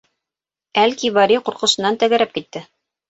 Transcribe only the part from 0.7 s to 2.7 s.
Әл-Кибари ҡурҡышынан тәгәрәп китте.